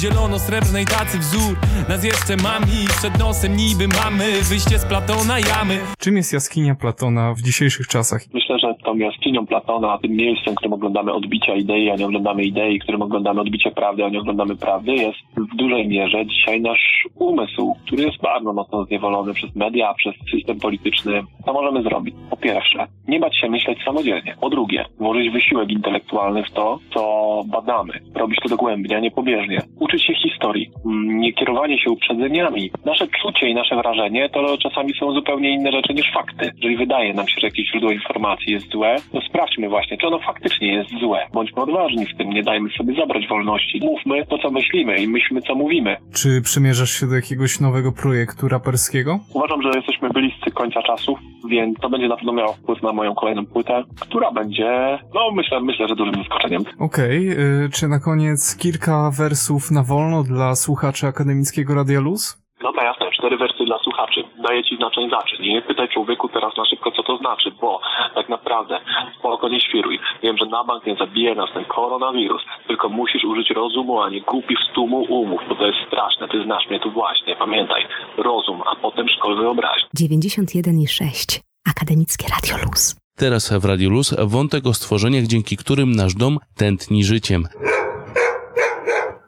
Zielono-srebrnej 0.00 0.84
tacy 0.84 1.18
wzór 1.18 1.56
Nas 1.88 2.04
jeszcze 2.04 2.36
mam 2.36 2.62
i 2.62 2.88
przed 2.98 3.18
nosem 3.18 3.56
niby 3.56 3.88
mamy 3.88 4.24
Wyjście 4.42 4.78
z 4.78 4.84
Platona 4.84 5.38
jamy 5.38 5.78
Czym 5.98 6.16
jest 6.16 6.32
jaskinia 6.32 6.74
Platona 6.74 7.34
w 7.34 7.42
dzisiejszych 7.42 7.86
czasach? 7.86 8.20
Myślę, 8.34 8.58
że 8.58 8.65
tą 8.86 8.96
jaskinią 8.96 9.46
Platona, 9.46 9.98
tym 9.98 10.12
miejscem, 10.12 10.54
którym 10.54 10.72
oglądamy 10.72 11.12
odbicia 11.12 11.54
idei, 11.54 11.90
a 11.90 11.96
nie 11.96 12.06
oglądamy 12.06 12.42
idei, 12.42 12.78
którym 12.78 13.02
oglądamy 13.02 13.40
odbicie 13.40 13.70
prawdy, 13.70 14.04
a 14.04 14.08
nie 14.08 14.20
oglądamy 14.20 14.56
prawdy, 14.56 14.92
jest 14.94 15.18
w 15.52 15.56
dużej 15.56 15.88
mierze 15.88 16.26
dzisiaj 16.26 16.60
nasz 16.60 17.08
umysł, 17.14 17.74
który 17.86 18.02
jest 18.02 18.20
bardzo 18.22 18.52
mocno 18.52 18.84
zniewolony 18.84 19.34
przez 19.34 19.56
media, 19.56 19.94
przez 19.94 20.14
system 20.30 20.60
polityczny. 20.60 21.22
Co 21.44 21.52
możemy 21.52 21.82
zrobić? 21.82 22.14
Po 22.30 22.36
pierwsze, 22.36 22.86
nie 23.08 23.20
bać 23.20 23.36
się 23.36 23.48
myśleć 23.48 23.78
samodzielnie. 23.84 24.34
Po 24.40 24.50
drugie, 24.50 24.84
włożyć 24.98 25.30
wysiłek 25.30 25.70
intelektualny 25.70 26.42
w 26.44 26.50
to, 26.50 26.78
co 26.94 27.00
badamy. 27.46 27.92
Robić 28.14 28.38
to 28.42 28.48
dogłębnie, 28.48 28.96
a 28.96 29.00
nie 29.00 29.10
pobieżnie. 29.10 29.58
Uczyć 29.80 30.06
się 30.06 30.14
historii. 30.14 30.70
Mm, 30.86 31.20
Nie 31.20 31.32
kierowanie 31.32 31.78
się 31.78 31.90
uprzedzeniami. 31.90 32.70
Nasze 32.84 33.06
czucie 33.22 33.48
i 33.48 33.54
nasze 33.54 33.76
wrażenie 33.76 34.28
to 34.28 34.58
czasami 34.58 34.94
są 34.94 35.12
zupełnie 35.12 35.50
inne 35.50 35.72
rzeczy 35.72 35.94
niż 35.94 36.12
fakty. 36.14 36.50
Jeżeli 36.56 36.76
wydaje 36.76 37.14
nam 37.14 37.28
się, 37.28 37.40
że 37.40 37.46
jakieś 37.46 37.70
źródło 37.70 37.90
informacji 37.90 38.52
jest 38.52 38.68
złe, 38.76 38.96
to 39.12 39.20
sprawdźmy 39.28 39.68
właśnie, 39.68 39.98
czy 39.98 40.06
ono 40.06 40.18
faktycznie 40.18 40.74
jest 40.74 40.90
złe. 41.00 41.20
Bądźmy 41.32 41.62
odważni 41.62 42.06
w 42.06 42.16
tym, 42.18 42.30
nie 42.30 42.42
dajmy 42.42 42.70
sobie 42.70 42.94
zabrać 43.00 43.28
wolności. 43.28 43.80
Mówmy 43.82 44.26
to, 44.26 44.38
co 44.38 44.50
myślimy 44.50 44.96
i 44.96 45.08
myślmy, 45.08 45.40
co 45.42 45.54
mówimy. 45.54 45.96
Czy 46.14 46.42
przymierzasz 46.42 46.90
się 46.90 47.06
do 47.06 47.14
jakiegoś 47.14 47.60
nowego 47.60 47.92
projektu 47.92 48.48
raperskiego? 48.48 49.18
Uważam, 49.34 49.62
że 49.62 49.70
jesteśmy 49.76 50.10
bliscy 50.10 50.50
końca 50.50 50.82
czasów, 50.82 51.18
więc 51.50 51.78
to 51.80 51.90
będzie 51.90 52.08
na 52.08 52.16
pewno 52.16 52.32
miało 52.32 52.52
wpływ 52.52 52.82
na 52.82 52.92
moją 52.92 53.14
kolejną 53.14 53.46
płytę, 53.46 53.84
która 54.00 54.30
będzie, 54.32 54.98
no 55.14 55.30
myślę, 55.32 55.60
myślę, 55.60 55.88
że 55.88 55.96
dużym 55.96 56.14
zaskoczeniem. 56.14 56.62
Okej, 56.78 57.30
y, 57.30 57.68
czy 57.72 57.88
na 57.88 58.00
koniec 58.00 58.56
kilka 58.56 59.10
wersów 59.18 59.70
na 59.70 59.82
wolno 59.82 60.22
dla 60.22 60.54
słuchaczy 60.54 61.06
akademickiego 61.06 61.74
Radia 61.74 62.00
Luz? 62.00 62.45
Dobra, 62.66 62.84
jasne, 62.84 63.10
cztery 63.18 63.36
wersy 63.36 63.64
dla 63.64 63.78
słuchaczy. 63.78 64.20
Daję 64.48 64.64
ci 64.64 64.76
znaczeń 64.76 65.10
zaczyn. 65.10 65.42
Nie 65.42 65.62
pytaj 65.62 65.88
człowieku 65.88 66.28
teraz 66.28 66.56
na 66.56 66.64
szybko, 66.64 66.90
co 66.90 67.02
to 67.02 67.16
znaczy, 67.16 67.50
bo 67.60 67.80
tak 68.14 68.28
naprawdę 68.28 68.80
spoko 69.18 69.48
nie 69.48 69.60
świruj. 69.60 69.98
Wiem, 70.22 70.36
że 70.38 70.46
na 70.46 70.64
bank 70.64 70.86
nie 70.86 70.96
zabije 70.96 71.34
nas 71.34 71.50
ten 71.54 71.64
koronawirus, 71.64 72.42
tylko 72.66 72.88
musisz 72.88 73.24
użyć 73.24 73.50
rozumu, 73.50 74.00
a 74.02 74.10
nie 74.10 74.20
głupich 74.20 74.58
stumu 74.70 74.98
umów, 75.08 75.40
bo 75.48 75.54
to 75.54 75.66
jest 75.66 75.78
straszne. 75.86 76.28
Ty 76.28 76.44
znasz 76.44 76.68
mnie 76.70 76.80
tu 76.80 76.90
właśnie. 76.90 77.36
Pamiętaj, 77.36 77.82
rozum, 78.16 78.62
a 78.66 78.76
potem 78.76 79.08
szkol 79.08 79.36
wyobraźni. 79.36 79.88
91,6 79.98 81.40
Akademickie 81.70 82.26
Radio 82.34 82.66
Luz. 82.66 82.96
Teraz 83.16 83.52
w 83.52 83.64
Radiu 83.64 83.90
Luz 83.90 84.14
wątek 84.18 84.66
o 84.66 84.74
stworzeniach, 84.74 85.24
dzięki 85.24 85.56
którym 85.56 85.92
nasz 85.92 86.14
dom 86.14 86.38
tętni 86.56 87.04
życiem. 87.04 87.44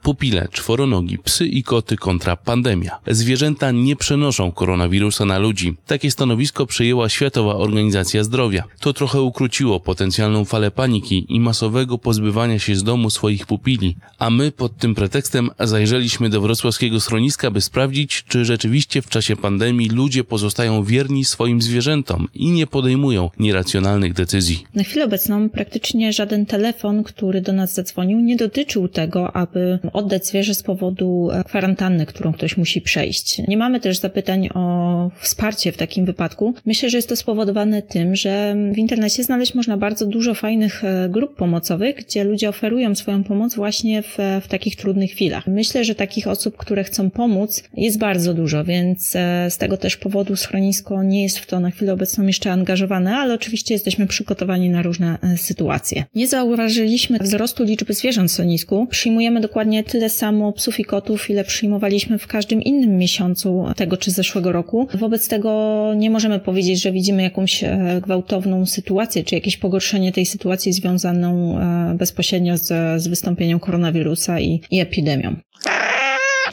Pupile, 0.09 0.49
czworonogi, 0.53 1.19
psy 1.19 1.47
i 1.47 1.63
koty 1.63 1.97
kontra 1.97 2.37
pandemia. 2.37 2.99
Zwierzęta 3.07 3.71
nie 3.71 3.97
przenoszą 3.97 4.53
koronawirusa 4.53 5.25
na 5.25 5.39
ludzi. 5.39 5.77
Takie 5.87 6.11
stanowisko 6.11 6.67
przyjęła 6.67 7.09
Światowa 7.09 7.55
Organizacja 7.55 8.25
Zdrowia. 8.25 8.65
To 8.81 8.93
trochę 8.93 9.23
ukróciło 9.23 9.81
potencjalną 9.81 10.45
falę 10.45 10.71
paniki 10.71 11.27
i 11.29 11.41
masowego 11.41 11.99
pozbywania 11.99 12.59
się 12.59 12.77
z 12.77 12.85
domu 12.85 13.11
swoich 13.11 13.47
pupili. 13.47 13.97
A 14.19 14.31
my 14.31 14.53
pod 14.53 14.77
tym 14.77 14.95
pretekstem 14.95 15.51
zajrzeliśmy 15.61 16.31
do 16.31 16.41
wrocławskiego 16.41 17.01
schroniska, 17.01 17.51
by 17.51 17.61
sprawdzić, 17.61 18.25
czy 18.29 18.45
rzeczywiście 18.45 19.03
w 19.03 19.09
czasie 19.09 19.37
pandemii 19.37 19.89
ludzie 19.89 20.25
pozostają 20.25 20.85
wierni 20.85 21.25
swoim 21.25 21.63
zwierzętom 21.63 22.29
i 22.35 22.51
nie 22.51 22.67
podejmują 22.67 23.31
nieracjonalnych 23.39 24.13
decyzji. 24.13 24.65
Na 24.75 24.83
chwilę 24.83 25.05
obecną 25.05 25.51
praktycznie 25.51 26.13
żaden 26.13 26.47
telefon, 26.47 27.03
który 27.03 27.41
do 27.41 27.53
nas 27.53 27.75
zadzwonił, 27.75 28.21
nie 28.21 28.37
dotyczył 28.37 28.89
tego, 28.89 29.37
aby 29.37 29.79
oddać 29.99 30.27
zwierzę 30.27 30.55
z 30.55 30.63
powodu 30.63 31.31
e, 31.33 31.45
kwarantanny, 31.45 32.07
którą 32.07 32.33
ktoś 32.33 32.57
musi 32.57 32.81
przejść. 32.81 33.43
Nie 33.49 33.57
mamy 33.57 33.81
też 33.81 33.99
zapytań 33.99 34.49
o 34.55 35.11
wsparcie 35.21 35.73
w 35.73 35.77
takim 35.77 36.05
wypadku. 36.05 36.55
Myślę, 36.67 36.91
że 36.91 36.99
jest 36.99 37.09
to 37.09 37.17
spowodowane 37.17 37.83
tym, 37.83 38.17
że 38.17 38.57
w 38.73 38.79
internecie 38.79 39.25
znaleźć 39.25 39.55
można 39.55 39.77
bardzo 39.77 40.07
dużo 40.07 40.35
fajnych 40.35 40.85
e, 40.85 41.09
grup 41.09 41.37
pomocowych, 41.37 41.97
gdzie 41.97 42.25
ludzie 42.25 42.49
oferują 42.49 42.95
swoją 42.95 43.25
pomoc 43.25 43.55
właśnie 43.55 44.03
w, 44.03 44.19
w 44.43 44.49
takich 44.49 44.77
trudnych 44.77 45.11
chwilach. 45.11 45.47
Myślę, 45.47 45.85
że 45.85 45.95
takich 45.95 46.27
osób, 46.27 46.57
które 46.57 46.85
chcą 46.85 47.11
pomóc, 47.11 47.63
jest 47.75 47.99
bardzo 47.99 48.35
dużo, 48.35 48.65
więc 48.65 49.17
e, 49.17 49.51
z 49.51 49.59
tego 49.59 49.77
też 49.77 49.97
powodu 49.97 50.37
schronisko 50.37 51.03
nie 51.03 51.23
jest 51.23 51.39
w 51.39 51.47
to 51.47 51.61
na 51.61 51.71
chwilę 51.71 51.93
obecną 51.93 52.27
jeszcze 52.27 52.53
angażowane, 52.53 53.17
ale 53.17 53.35
oczywiście 53.35 53.75
jesteśmy 53.75 54.07
przygotowani 54.07 54.71
na 54.71 54.83
różne 54.83 55.19
e, 55.23 55.37
sytuacje. 55.37 56.05
Nie 56.15 56.29
zauważyliśmy 56.29 57.19
wzrostu 57.19 57.65
liczby 57.65 57.95
zwierząt 57.95 58.31
w 58.31 58.35
schronisku. 58.35 58.87
Przyjmujemy 58.87 59.41
dokładnie 59.41 59.78
tyle 59.83 60.11
samo 60.11 60.53
psów 60.53 60.81
i 60.81 60.85
kotów, 60.85 61.31
ile 61.31 61.45
przyjmowaliśmy 61.45 62.19
w 62.19 62.27
każdym 62.27 62.63
innym 62.63 62.99
miesiącu 62.99 63.65
tego 63.77 63.97
czy 63.97 64.11
zeszłego 64.11 64.53
roku. 64.53 64.89
Wobec 64.95 65.29
tego 65.29 65.93
nie 65.97 66.11
możemy 66.11 66.39
powiedzieć, 66.39 66.83
że 66.83 66.93
widzimy 66.93 67.23
jakąś 67.23 67.65
e, 67.65 68.01
gwałtowną 68.03 68.67
sytuację, 68.67 69.25
czy 69.25 69.35
jakieś 69.35 69.57
pogorszenie 69.57 70.13
tej 70.13 70.27
sytuacji 70.27 70.73
związaną 70.73 71.59
e, 71.59 71.95
bezpośrednio 71.95 72.57
z, 72.57 73.03
z 73.03 73.09
wystąpieniem 73.09 73.61
koronawirusa 73.61 74.41
i, 74.41 74.61
i 74.71 74.81
epidemią. 74.81 75.37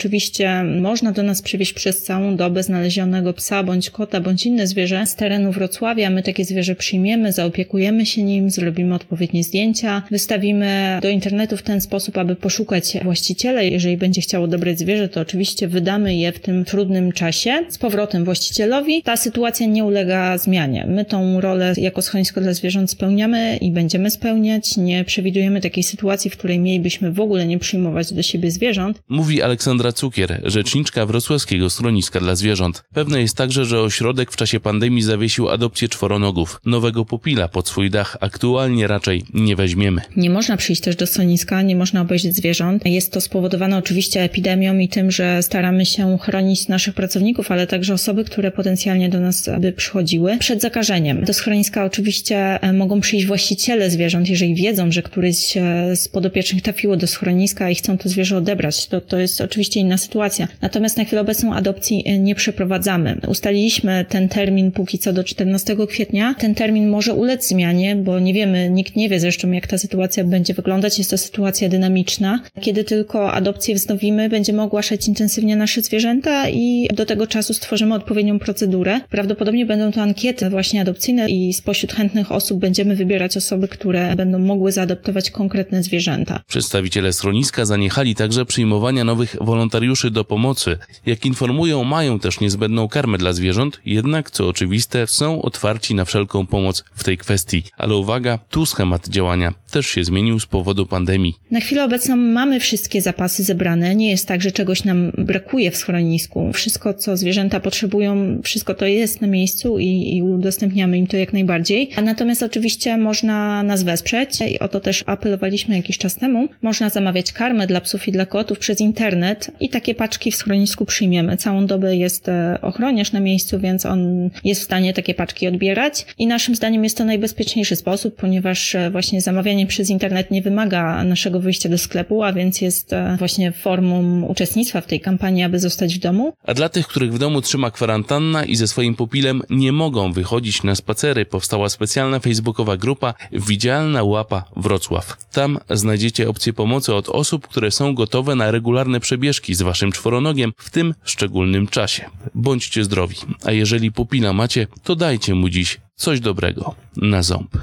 Oczywiście 0.06 0.64
można 0.64 1.12
do 1.12 1.24
nas 1.24 1.42
przywieźć 1.42 1.74
przez 1.74 2.04
całą 2.04 2.36
dobę 2.36 2.64
znalezionego 2.64 3.34
psa 3.34 3.64
bądź 3.64 3.90
kota 3.90 4.22
bądź 4.22 4.46
inne 4.46 4.68
zwierzę 4.68 5.06
z 5.06 5.16
terenu 5.16 5.52
Wrocławia. 5.52 6.10
My 6.10 6.24
takie 6.24 6.46
zwierzę 6.46 6.76
przyjmiemy, 6.76 7.32
zaopiekujemy 7.32 8.06
się 8.06 8.24
nim, 8.24 8.50
zrobimy 8.50 8.96
odpowiednie 8.96 9.44
zdjęcia, 9.44 10.02
wystawimy 10.12 11.00
do 11.02 11.10
internetu 11.10 11.58
w 11.58 11.62
ten 11.62 11.82
sposób, 11.82 12.18
aby 12.18 12.36
poszukać 12.36 12.98
właściciela. 13.04 13.62
Jeżeli 13.62 13.98
będzie 13.98 14.22
chciało 14.22 14.48
dobrać 14.48 14.80
zwierzę, 14.80 15.10
to 15.10 15.22
oczywiście 15.22 15.68
wydamy 15.68 16.16
je 16.16 16.32
w 16.32 16.40
tym 16.40 16.66
trudnym 16.66 17.12
czasie 17.12 17.66
z 17.70 17.78
powrotem 17.78 18.26
właścicielowi. 18.26 19.04
Ta 19.04 19.18
sytuacja 19.18 19.68
nie 19.68 19.84
ulega 19.84 20.38
zmianie. 20.38 20.86
My 20.88 21.06
tą 21.06 21.42
rolę 21.42 21.74
jako 21.78 22.02
schronisko 22.02 22.42
dla 22.42 22.54
zwierząt 22.54 22.92
spełniamy 22.92 23.58
i 23.62 23.72
będziemy 23.72 24.12
spełniać. 24.12 24.78
Nie 24.78 25.04
przewidujemy 25.04 25.62
takiej 25.62 25.84
sytuacji, 25.84 26.32
w 26.32 26.38
której 26.38 26.60
mielibyśmy 26.60 27.12
w 27.12 27.20
ogóle 27.20 27.48
nie 27.48 27.60
przyjmować 27.60 28.14
do 28.14 28.22
siebie 28.22 28.52
zwierząt. 28.52 29.02
Mówi 29.10 29.42
Aleksandra 29.42 29.95
Cukier, 29.96 30.42
rzeczniczka 30.44 31.06
Wrocławskiego 31.06 31.70
Schroniska 31.70 32.20
dla 32.20 32.36
Zwierząt. 32.36 32.84
Pewne 32.94 33.22
jest 33.22 33.38
także, 33.38 33.66
że 33.66 33.82
ośrodek 33.82 34.32
w 34.32 34.36
czasie 34.36 34.60
pandemii 34.60 35.02
zawiesił 35.02 35.50
adopcję 35.50 35.90
czworonogów. 35.90 36.62
Nowego 36.66 37.06
pupila 37.06 37.48
pod 37.48 37.68
swój 37.68 37.90
dach 37.90 38.18
aktualnie 38.20 38.88
raczej 38.88 39.24
nie 39.34 39.56
weźmiemy. 39.56 40.02
Nie 40.16 40.30
można 40.30 40.58
przyjść 40.58 40.82
też 40.82 40.96
do 40.96 41.08
schroniska, 41.08 41.62
nie 41.62 41.76
można 41.76 42.02
obejrzeć 42.02 42.36
zwierząt. 42.36 42.86
Jest 42.86 43.12
to 43.12 43.22
spowodowane 43.22 43.78
oczywiście 43.78 44.22
epidemią 44.22 44.78
i 44.78 44.90
tym, 44.90 45.12
że 45.12 45.44
staramy 45.44 45.86
się 45.86 46.18
chronić 46.22 46.68
naszych 46.68 46.96
pracowników, 46.96 47.52
ale 47.52 47.68
także 47.68 47.94
osoby, 47.94 48.26
które 48.26 48.52
potencjalnie 48.52 49.10
do 49.10 49.20
nas 49.20 49.50
by 49.60 49.72
przychodziły 49.72 50.38
przed 50.38 50.62
zakażeniem. 50.62 51.24
Do 51.26 51.34
schroniska 51.34 51.86
oczywiście 51.86 52.38
e, 52.38 52.74
mogą 52.74 53.02
przyjść 53.02 53.26
właściciele 53.26 53.90
zwierząt, 53.90 54.30
jeżeli 54.30 54.56
wiedzą, 54.56 54.92
że 54.92 55.02
któryś 55.02 55.58
e, 55.58 55.96
z 55.96 56.08
podopiecznych 56.08 56.62
trafiło 56.62 56.98
do 56.98 57.08
schroniska 57.08 57.70
i 57.70 57.76
chcą 57.76 57.98
to 57.98 58.10
zwierzę 58.10 58.38
odebrać. 58.38 58.88
To, 58.88 59.02
to 59.02 59.18
jest 59.18 59.42
oczywiście 59.42 59.80
inna 59.86 59.98
sytuacja. 59.98 60.48
Natomiast 60.62 60.98
na 60.98 61.04
chwilę 61.04 61.22
obecną 61.22 61.54
adopcji 61.54 62.04
e, 62.06 62.20
nie 62.20 62.36
przeprowadzamy. 62.36 63.18
Ustaliliśmy 63.28 64.06
ten 64.10 64.30
termin 64.30 64.72
póki 64.72 65.00
co 65.00 65.14
do 65.14 65.24
14 65.24 65.76
kwietnia. 65.88 66.36
Ten 66.40 66.56
termin 66.56 66.90
może 66.90 67.14
ulec 67.14 67.48
zmianie, 67.48 67.96
bo 67.96 68.20
nie 68.20 68.34
wiemy, 68.34 68.70
nikt 68.70 68.96
nie 68.96 69.10
wie 69.10 69.20
zresztą, 69.20 69.52
jak 69.52 69.68
ta 69.68 69.78
sytuacja 69.78 70.24
będzie 70.24 70.54
wyglądać. 70.54 70.98
Jest 70.98 71.10
to 71.10 71.18
sytuacja 71.18 71.70
dynamiczna. 71.70 72.40
Kiedy 72.62 72.84
tylko 72.84 73.32
adopcję 73.32 73.76
wznowimy, 73.76 74.30
będziemy 74.30 74.62
ogłaszać 74.62 75.08
intensywnie 75.08 75.56
nasze 75.56 75.82
zwierzęta 75.82 76.50
i 76.50 76.88
do 76.94 77.06
tego 77.06 77.28
czasu 77.28 77.54
stworzymy 77.54 77.96
odpowiednią 77.96 78.40
procedurę. 78.40 79.00
Prawdopodobnie 79.10 79.66
będą 79.66 79.92
to 79.92 80.02
ankiety 80.02 80.50
właśnie 80.50 80.82
adopcyjne 80.82 81.30
i 81.30 81.54
spośród 81.54 81.94
chętnych 81.94 82.32
osób 82.32 82.60
będziemy 82.60 82.96
wybierać 82.96 83.38
osoby, 83.38 83.68
które 83.68 84.16
będą 84.16 84.40
mogły 84.40 84.72
zaadoptować 84.72 85.32
konkretne 85.32 85.84
zwierzęta. 85.84 86.40
Przedstawiciele 86.48 87.14
schroniska 87.14 87.66
zaniechali 87.66 88.16
także 88.16 88.46
przyjmowania 88.46 89.04
nowych 89.04 89.36
wolontariuszy 89.42 89.65
do 90.12 90.24
pomocy. 90.24 90.78
Jak 91.06 91.26
informują, 91.26 91.84
mają 91.84 92.20
też 92.20 92.40
niezbędną 92.40 92.88
karmę 92.88 93.18
dla 93.18 93.34
zwierząt, 93.34 93.82
jednak, 93.86 94.32
co 94.32 94.48
oczywiste, 94.48 95.08
są 95.08 95.42
otwarci 95.42 95.96
na 95.96 96.06
wszelką 96.06 96.46
pomoc 96.46 96.84
w 96.96 97.04
tej 97.04 97.18
kwestii. 97.18 97.64
Ale 97.78 97.96
uwaga, 97.96 98.40
tu 98.50 98.66
schemat 98.66 99.08
działania 99.08 99.54
też 99.72 99.88
się 99.88 100.04
zmienił 100.04 100.40
z 100.40 100.46
powodu 100.46 100.86
pandemii. 100.86 101.34
Na 101.52 101.60
chwilę 101.60 101.84
obecną 101.84 102.16
mamy 102.16 102.60
wszystkie 102.60 103.02
zapasy 103.02 103.44
zebrane. 103.44 103.96
Nie 103.96 104.10
jest 104.10 104.28
tak, 104.28 104.42
że 104.42 104.52
czegoś 104.52 104.84
nam 104.84 105.12
brakuje 105.18 105.72
w 105.72 105.78
schronisku. 105.78 106.54
Wszystko, 106.54 106.94
co 106.94 107.18
zwierzęta 107.18 107.60
potrzebują, 107.60 108.42
wszystko 108.44 108.74
to 108.74 108.86
jest 108.86 109.22
na 109.22 109.28
miejscu 109.28 109.80
i, 109.80 110.16
i 110.16 110.24
udostępniamy 110.24 110.98
im 110.98 111.08
to 111.08 111.18
jak 111.18 111.34
najbardziej. 111.34 111.90
A 111.96 112.02
natomiast 112.02 112.44
oczywiście 112.44 112.98
można 112.98 113.64
nas 113.64 113.84
wesprzeć 113.84 114.42
i 114.42 114.60
o 114.60 114.68
to 114.68 114.80
też 114.80 115.04
apelowaliśmy 115.06 115.76
jakiś 115.76 115.98
czas 115.98 116.16
temu. 116.16 116.48
Można 116.62 116.90
zamawiać 116.90 117.32
karmę 117.34 117.68
dla 117.68 117.82
psów 117.82 118.08
i 118.08 118.12
dla 118.12 118.26
kotów 118.26 118.60
przez 118.60 118.82
internet 118.82 119.52
i 119.60 119.70
takie 119.70 119.96
paczki 119.96 120.32
w 120.32 120.36
schronisku 120.36 120.86
przyjmiemy. 120.86 121.38
Całą 121.38 121.66
dobę 121.66 121.96
jest 121.96 122.30
e, 122.30 122.58
ochroniarz 122.62 123.12
na 123.12 123.20
miejscu, 123.20 123.60
więc 123.60 123.86
on 123.86 124.30
jest 124.44 124.62
w 124.62 124.64
stanie 124.64 124.94
takie 124.94 125.14
paczki 125.14 125.48
odbierać 125.48 126.06
i 126.18 126.28
naszym 126.28 126.56
zdaniem 126.56 126.84
jest 126.84 126.98
to 126.98 127.06
najbezpieczniejszy 127.06 127.76
sposób, 127.76 128.16
ponieważ 128.16 128.76
e, 128.76 128.90
właśnie 128.92 129.22
zamawianie 129.22 129.68
przez 129.68 129.90
internet 129.90 130.32
nie 130.32 130.42
wymaga 130.42 131.04
naszego 131.04 131.40
wyjścia 131.40 131.70
do 131.70 131.78
sklepu, 131.78 132.24
a 132.24 132.34
więc 132.34 132.62
jest 132.62 132.94
e, 132.94 133.16
właśnie 133.20 133.52
formą 133.52 134.22
uczestnictwa 134.22 134.82
w 134.82 134.86
tej 134.86 135.00
kampanii, 135.00 135.44
aby 135.44 135.60
zostać 135.60 135.96
w 135.96 136.00
domu. 136.00 136.34
A 136.44 136.54
dla 136.54 136.70
tych, 136.70 136.88
których 136.88 137.14
w 137.14 137.20
domu 137.20 137.42
trzyma 137.42 137.72
kwarantanna 137.72 138.46
i 138.46 138.56
ze 138.56 138.68
swoim 138.68 138.96
pupilem 138.96 139.42
nie 139.50 139.72
mogą 139.72 140.14
wychodzić 140.14 140.64
na 140.64 140.76
spacery, 140.76 141.26
powstała 141.26 141.70
specjalna 141.70 142.20
facebookowa 142.20 142.78
grupa 142.78 143.14
Widzialna 143.32 144.04
Łapa 144.04 144.46
Wrocław. 144.56 145.18
Tam 145.32 145.60
znajdziecie 145.70 146.30
opcję 146.30 146.54
pomocy 146.54 146.94
od 146.94 147.10
osób, 147.10 147.48
które 147.48 147.72
są 147.72 147.96
gotowe 147.96 148.36
na 148.36 148.52
regularne 148.52 149.00
przebieżki 149.00 149.45
z 149.54 149.62
waszym 149.62 149.92
czworonogiem 149.92 150.54
w 150.58 150.70
tym 150.70 150.94
szczególnym 151.04 151.68
czasie. 151.68 152.06
Bądźcie 152.36 152.84
zdrowi, 152.84 153.16
a 153.46 153.52
jeżeli 153.52 153.92
pupila 153.92 154.34
macie, 154.34 154.68
to 154.84 154.96
dajcie 154.96 155.36
mu 155.36 155.50
dziś 155.50 155.82
coś 155.96 156.20
dobrego 156.20 156.76
na 156.98 157.24
ząb. 157.24 157.58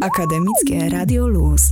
Akademickie 0.00 0.88
Radio 0.88 1.26
Luz. 1.26 1.62